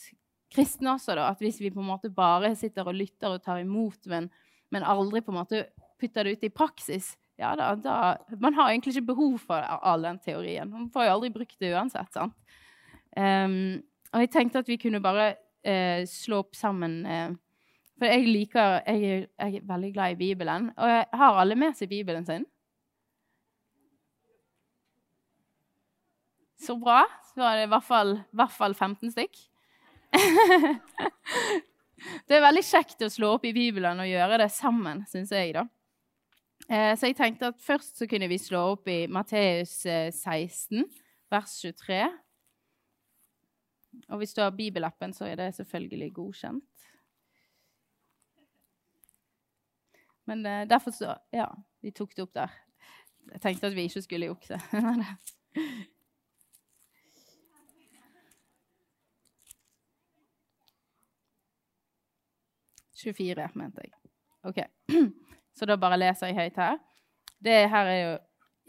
[0.54, 3.60] kristne også, da, at hvis vi på en måte bare sitter og lytter og tar
[3.62, 4.28] imot, men,
[4.72, 5.64] men aldri på en måte
[6.00, 7.94] putter det ut i praksis, ja da, da
[8.38, 10.70] Man har egentlig ikke behov for all den teorien.
[10.70, 12.36] Man får jo aldri brukt det uansett, sant.
[13.16, 13.82] Um,
[14.14, 15.32] og jeg tenkte at vi kunne bare
[15.66, 17.34] uh, slå opp sammen uh,
[17.98, 20.70] For jeg liker jeg, jeg, er veldig glad i Bibelen.
[20.78, 22.46] Og jeg har alle med seg Bibelen sin?
[26.60, 27.02] Så bra.
[27.32, 29.38] Så var det i hvert fall, hvert fall 15 stykk.
[32.28, 35.56] det er veldig kjekt å slå opp i Bibelen og gjøre det sammen, syns jeg.
[35.56, 35.64] da.
[36.68, 41.02] Eh, så jeg tenkte at først så kunne vi slå opp i Matteus 16, eh,
[41.32, 42.04] vers 23.
[44.08, 46.86] Og hvis du har bibelappen, så er det selvfølgelig godkjent.
[50.26, 51.46] Men eh, derfor så Ja,
[51.82, 52.50] vi tok det opp der.
[53.32, 54.60] Jeg tenkte at vi ikke skulle jukse.
[63.04, 63.94] 24, mente jeg.
[64.44, 64.64] Ok,
[65.54, 66.80] Så da bare leser jeg høyt her.
[67.44, 68.14] Det her er jo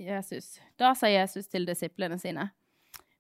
[0.06, 0.60] Jesus.
[0.78, 2.50] Da sa Jesus til disiplene sine.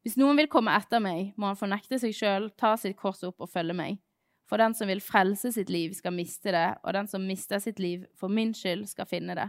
[0.06, 3.41] Hvis noen vil komme etter meg, må han fornekte seg sjøl, ta sitt kors opp
[3.41, 3.97] og følge meg.
[4.45, 7.82] For den som vil frelse sitt liv, skal miste det, og den som mister sitt
[7.82, 9.47] liv for min skyld, skal finne det.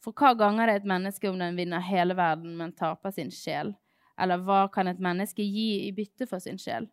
[0.00, 3.74] For hva ganger det et menneske om den vinner hele verden, men taper sin sjel?
[4.20, 6.88] Eller hva kan et menneske gi i bytte for sin sjel?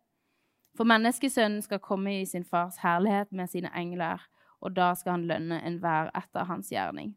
[0.78, 4.22] For menneskesønnen skal komme i sin fars herlighet med sine engler,
[4.62, 7.16] og da skal han lønne enhver etter hans gjerning.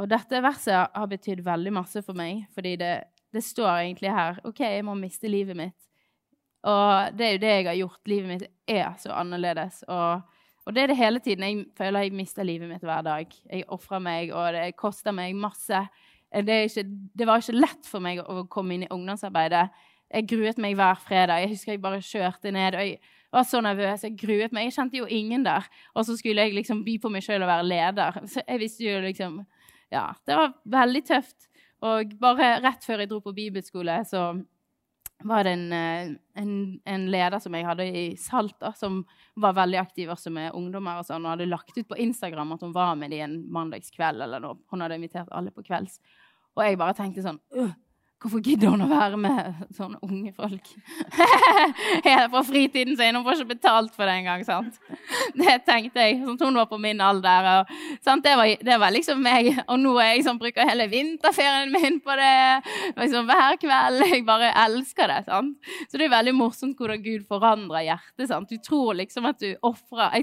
[0.00, 2.94] Og dette verset har betydd veldig masse for meg, fordi det,
[3.34, 5.78] det står egentlig her OK, jeg må miste livet mitt.
[6.64, 8.00] Og det er jo det jeg har gjort.
[8.08, 9.82] Livet mitt er så annerledes.
[9.92, 10.22] Og,
[10.64, 11.44] og det er det hele tiden.
[11.44, 13.34] Jeg føler jeg mister livet mitt hver dag.
[13.50, 15.82] Jeg ofrer meg, og det koster meg masse.
[16.34, 19.68] Det, ikke, det, var ikke lett for meg å komme inn i ungdomsarbeidet.
[20.14, 21.42] Jeg gruet meg hver fredag.
[21.42, 22.76] Jeg husker jeg bare kjørte ned.
[22.78, 22.98] og jeg
[23.32, 24.04] var så nervøs.
[24.06, 24.68] Jeg gruet meg.
[24.68, 25.66] Jeg kjente jo ingen der.
[25.94, 28.20] Og så skulle jeg liksom by på meg sjøl å være leder.
[28.30, 29.42] Så jeg visste jo liksom
[29.92, 31.48] Ja, det var veldig tøft.
[31.84, 34.32] Og bare rett før jeg dro på bibelskole, så
[35.24, 36.08] var det en, eh,
[36.40, 39.02] en, en, leder som jeg hadde i Salt, da, som
[39.40, 42.64] var veldig aktiv også med ungdommer og sånn, og hadde lagt ut på Instagram at
[42.66, 44.58] hun var med dem en mandagskveld eller noe.
[44.72, 46.00] Hun hadde invitert alle på kvelds.
[46.56, 47.40] Og jeg bare tenkte sånn
[48.22, 50.70] Hvorfor gidder hun å være med sånne unge folk?
[52.06, 53.18] Helt fra fritiden sin.
[53.18, 54.44] Hun får ikke betalt for det engang.
[54.46, 54.78] sant?
[55.36, 56.22] Det tenkte jeg.
[56.22, 57.50] Sånn, hun var på min alder.
[57.60, 57.74] Og,
[58.24, 59.50] det, var, det, var, liksom meg.
[59.66, 62.32] Og nå er jeg som bruker hele vinterferien min på det.
[62.96, 64.06] Liksom, hver kveld.
[64.14, 65.20] Jeg bare elsker det.
[65.28, 65.74] sant?
[65.90, 68.30] Så det er veldig morsomt hvordan Gud forandrer hjertet.
[68.30, 68.48] sant?
[68.48, 70.22] Du tror liksom at du ofrer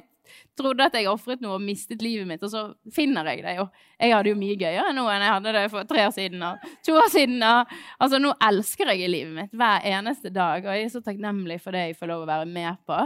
[0.57, 3.67] trodde at jeg ofret noe og mistet livet mitt, og så finner jeg det jo.
[4.01, 6.69] Jeg hadde jo mye gøyere nå enn jeg hadde det for tre år siden og
[6.86, 7.41] to år siden.
[7.47, 11.62] Og, altså, nå elsker jeg livet mitt hver eneste dag, og jeg er så takknemlig
[11.63, 13.01] for det jeg får lov å være med på.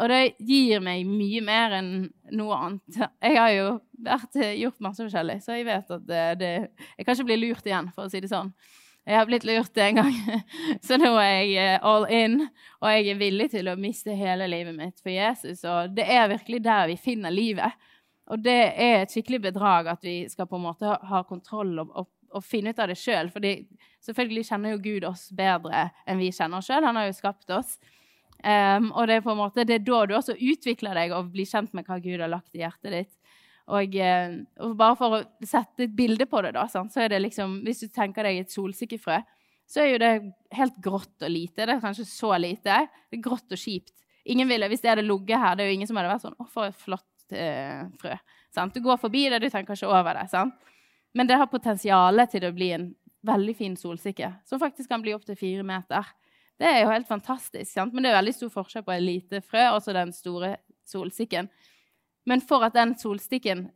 [0.00, 1.90] Og det gir meg mye mer enn
[2.32, 3.02] noe annet.
[3.20, 3.66] Jeg har jo
[4.02, 6.52] vært, gjort masse forskjellig, så jeg vet at det, det
[6.96, 8.54] Jeg kan ikke bli lurt igjen, for å si det sånn.
[9.02, 10.12] Jeg har blitt lurt en gang,
[10.86, 12.36] så nå er jeg eh, all in.
[12.78, 15.64] Og jeg er villig til å miste hele livet mitt for Jesus.
[15.66, 17.74] Og det er virkelig der vi finner livet.
[18.30, 21.96] Og det er et skikkelig bedrag at vi skal på en måte ha kontroll og,
[21.98, 23.32] og, og finne ut av det sjøl.
[23.34, 23.42] For
[24.06, 26.86] selvfølgelig kjenner jo Gud oss bedre enn vi kjenner oss sjøl.
[26.86, 27.74] Han har jo skapt oss.
[28.42, 31.28] Um, og det er på en måte, det er da du også utvikler deg og
[31.30, 33.12] blir kjent med hva Gud har lagt i hjertet ditt.
[33.70, 37.22] Og, eh, og, bare for å sette et bilde på det, da, så er det
[37.22, 39.20] liksom Hvis du tenker deg et solsikkefrø,
[39.70, 40.12] så er jo det
[40.52, 41.64] helt grått og lite.
[41.64, 42.80] Det er kanskje så lite.
[43.08, 43.94] Det er grått og kjipt.
[44.24, 46.38] Ingen ville, Hvis det hadde ligget her, det er jo ingen som hadde vært sånn
[46.38, 48.16] Å, for et flott eh, frø.
[48.54, 48.74] Sant?
[48.74, 50.26] Du går forbi det, du tenker ikke over det.
[50.30, 50.58] Sant?
[51.14, 52.90] Men det har potensial til å bli en
[53.26, 56.06] veldig fin solsikke, som faktisk kan bli opptil fire meter.
[56.58, 57.68] Det er jo helt fantastisk.
[57.70, 57.94] Sant?
[57.94, 60.56] Men det er veldig stor forskjell på en lite frø og den store
[60.88, 61.48] solsikken.
[62.24, 62.76] Men for at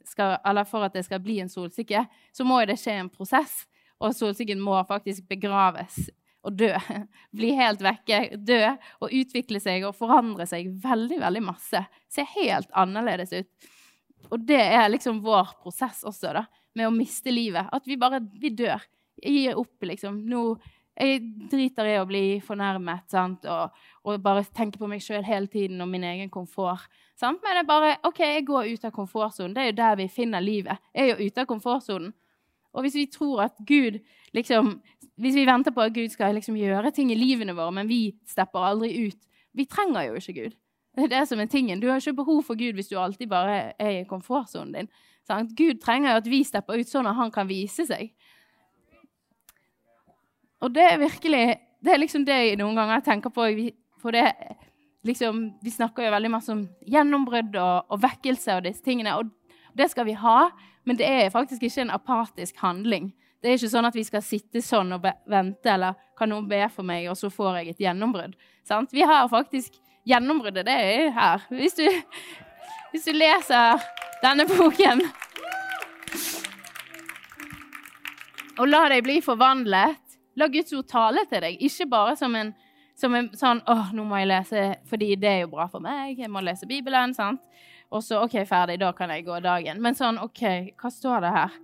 [0.07, 0.37] skal,
[0.71, 3.65] for at det skal bli en solstikke, så må det skje en prosess.
[3.99, 6.09] Og solstikken må faktisk begraves
[6.47, 6.73] og dø.
[7.37, 8.61] Bli helt vekke, dø
[9.01, 11.83] og utvikle seg og forandre seg veldig, veldig masse.
[12.13, 13.73] Se helt annerledes ut.
[14.31, 16.45] Og det er liksom vår prosess også, da,
[16.77, 17.69] med å miste livet.
[17.73, 18.83] At vi bare vi dør.
[19.17, 20.21] Gir opp, liksom.
[20.29, 20.43] Nå
[20.97, 23.17] jeg driter i å bli fornærmet?
[23.53, 26.89] Og, og bare tenke på meg sjøl hele tiden og min egen komfort.
[27.19, 27.43] Sant?
[27.45, 29.55] Men er bare OK, jeg går ut av komfortsonen.
[29.57, 30.81] Det er jo der vi finner livet.
[30.95, 32.15] Jeg er jo ute av komfortsonen.
[32.77, 34.03] Og hvis vi tror at Gud
[34.37, 34.83] liksom,
[35.17, 38.19] Hvis vi venter på at Gud skal liksom gjøre ting i livene våre, men vi
[38.29, 39.17] stepper aldri ut
[39.57, 40.57] Vi trenger jo ikke Gud.
[40.97, 41.81] Det er det som er tingen.
[41.81, 44.89] Du har ikke behov for Gud hvis du alltid bare er i komfortsonen din.
[45.27, 45.53] Sant?
[45.57, 48.13] Gud trenger jo at vi stepper ut sånn at han kan vise seg.
[50.67, 51.45] Og det er virkelig
[51.85, 53.45] Det er liksom det jeg noen ganger tenker på.
[54.03, 54.25] For det,
[55.07, 59.13] liksom, vi snakker jo veldig masse om gjennombrudd og, og, vekkelse og disse tingene.
[59.21, 59.31] Og
[59.77, 60.49] det skal vi ha,
[60.89, 63.13] men det er faktisk ikke en apatisk handling.
[63.39, 66.65] Det er ikke sånn at vi skal sitte sånn og vente, eller kan noen be
[66.75, 68.35] for meg, og så får jeg et gjennombrudd.
[68.67, 68.91] Sant?
[68.97, 69.77] Vi har faktisk
[70.07, 71.47] Gjennombruddet, det er her.
[71.51, 71.87] Hvis du,
[72.93, 73.81] hvis du leser
[74.23, 75.03] denne boken
[78.57, 79.99] og la deg bli forvandlet
[80.37, 82.53] La Guds ord tale til deg, ikke bare som en,
[82.99, 86.19] som en sånn åh, nå må jeg lese fordi det er jo bra for meg,
[86.21, 87.45] jeg må lese Bibelen, sant?
[87.95, 89.79] Og så OK, ferdig, da kan jeg gå dagen.
[89.83, 90.43] Men sånn OK,
[90.81, 91.55] hva står det her?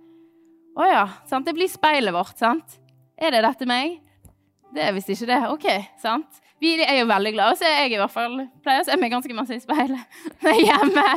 [0.73, 1.45] Å ja, sant?
[1.45, 2.79] Det blir speilet vårt, sant?
[3.19, 3.99] Er det dette meg?
[4.73, 5.41] Det er visst ikke det.
[5.51, 5.67] OK,
[6.01, 6.39] sant?
[6.63, 7.57] Vi er jo veldig glade.
[7.59, 10.19] Så jeg i hvert fall pleier å se meg ganske masse i speilet
[10.67, 11.07] hjemme.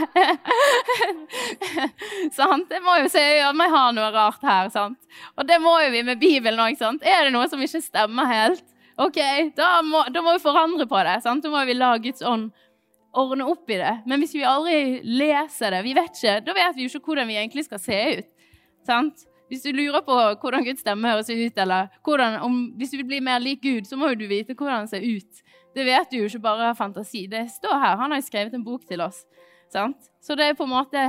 [2.38, 2.72] sant?
[2.72, 4.70] Jeg må jo se om jeg har noe rart her.
[4.74, 4.98] sant?
[5.38, 6.82] Og det må jo vi med Bibelen òg.
[7.06, 8.64] Er det noe som ikke stemmer helt?
[8.96, 9.18] Ok,
[9.56, 11.20] da må, da må, vi forandre på det.
[11.24, 11.44] sant?
[11.44, 12.50] Da må vi la Guds ånd
[13.16, 13.94] ordne opp i det.
[14.08, 17.30] Men hvis vi aldri leser det, vi vet ikke, da vet vi jo ikke hvordan
[17.30, 18.30] vi egentlig skal se ut.
[18.88, 19.26] Sant?
[19.50, 23.10] Hvis du lurer på hvordan Guds stemme høres ut, eller hvordan, om, hvis du vil
[23.12, 25.42] bli mer lik Gud, så må jo du vite hvordan han ser ut.
[25.76, 27.26] Det vet du jo ikke bare av fantasi.
[27.30, 27.98] Det står her.
[28.00, 29.22] Han har jo skrevet en bok til oss.
[29.72, 30.10] Sant?
[30.24, 31.06] Så det er på en måte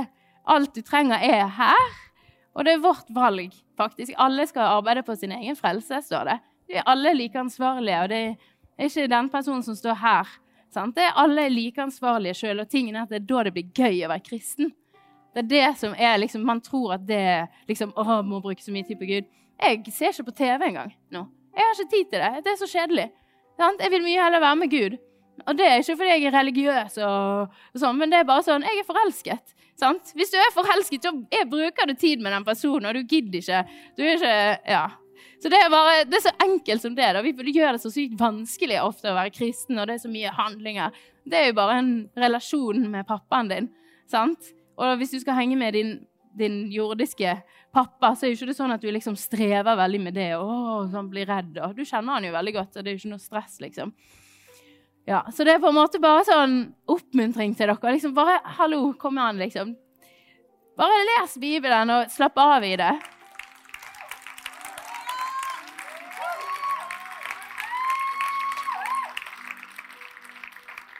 [0.48, 1.96] Alt du trenger, er her.
[2.56, 4.14] Og det er vårt valg, faktisk.
[4.16, 6.36] Alle skal arbeide på sin egen frelse, står det.
[6.68, 10.30] Vi er alle like ansvarlige, og det er ikke den personen som står her.
[10.72, 10.96] Sant?
[10.96, 13.68] Det er alle like ansvarlige sjøl, og tingen er at det er da det blir
[13.76, 14.72] gøy å være kristen.
[15.34, 18.72] Det er det som er liksom Man tror at det liksom Å, må bruke så
[18.74, 19.28] mye tid på Gud.
[19.58, 21.26] Jeg ser ikke på TV engang nå.
[21.54, 22.44] Jeg har ikke tid til det.
[22.46, 23.08] Det er så kjedelig.
[23.58, 24.98] Jeg vil mye heller være med Gud.
[25.46, 28.64] Og det er ikke fordi jeg er religiøs, og, sånn, men det er bare sånn
[28.66, 29.54] Jeg er forelsket.
[29.78, 30.10] Sant?
[30.18, 31.12] Hvis du er forelsket, så
[31.46, 33.60] bruker du tid med den personen, og du gidder ikke.
[33.98, 34.86] Du er ikke Ja.
[35.38, 37.12] Så det er, bare, det er så enkelt som det.
[37.14, 37.20] da.
[37.22, 40.32] Vi gjør det så sykt vanskelig ofte å være kristen, og det er så mye
[40.34, 40.96] handlinger.
[41.22, 43.68] Det er jo bare en relasjon med pappaen din.
[44.10, 44.50] sant?
[44.78, 45.92] Og hvis du skal henge med din,
[46.38, 47.34] din jordiske
[47.74, 50.30] pappa, så er jo ikke det sånn at du liksom strever veldig med det.
[50.38, 51.58] og sånn blir redd.
[51.66, 53.92] Og du kjenner han jo veldig godt, så det er jo ikke noe stress, liksom.
[55.08, 57.92] Ja, Så det er på en måte bare sånn oppmuntring til dere.
[57.92, 59.74] liksom Bare 'hallo, kom an', liksom.
[60.76, 62.92] Bare les Bibelen og slapp av i det.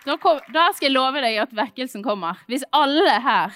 [0.04, 2.40] Da skal jeg love deg at vekkelsen kommer.
[2.48, 3.52] Hvis alle her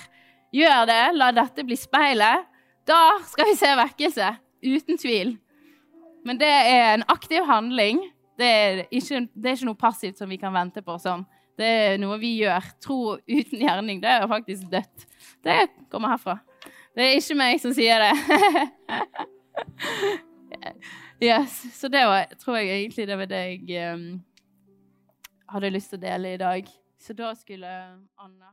[0.52, 1.02] Gjør det.
[1.16, 2.48] La dette bli speilet.
[2.88, 4.32] Da skal vi se vekkelse.
[4.62, 5.36] Uten tvil.
[6.26, 8.02] Men det er en aktiv handling.
[8.38, 10.96] Det er, ikke, det er ikke noe passivt som vi kan vente på.
[11.00, 11.24] sånn.
[11.58, 12.68] Det er noe vi gjør.
[12.82, 15.06] Tro uten gjerning, det er faktisk dødt.
[15.44, 15.58] Det
[15.92, 16.38] kommer herfra.
[16.96, 18.12] Det er ikke meg som sier det.
[21.28, 21.58] yes.
[21.76, 24.08] Så det var, tror jeg egentlig det var det jeg um,
[25.52, 26.72] hadde lyst til å dele i dag.
[27.02, 27.70] Så da skulle
[28.20, 28.52] Anna